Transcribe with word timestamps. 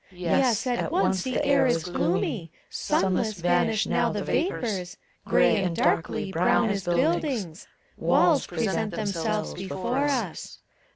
Yes, 0.11 0.65
at 0.65 0.91
once 0.91 1.21
the 1.21 1.45
air 1.45 1.67
is 1.67 1.83
gloomy, 1.83 2.51
sunless 2.71 3.33
vanish 3.33 3.85
now 3.85 4.11
the 4.11 4.23
vapors, 4.23 4.97
Gray 5.25 5.57
and 5.63 5.75
darkly, 5.75 6.31
brown 6.31 6.71
as 6.71 6.85
buildings. 6.85 7.67
Walls 7.97 8.47
present 8.47 8.95
themselves 8.95 9.53
before 9.53 10.05
us. 10.05 10.57